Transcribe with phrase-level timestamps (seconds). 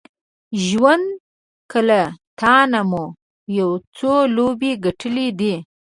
[0.65, 1.15] ژونده
[1.69, 2.01] که له
[2.39, 3.05] تانه مو
[3.57, 5.55] یو څو لوبې ګټلې دي